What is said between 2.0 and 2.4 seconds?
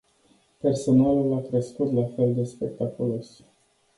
fel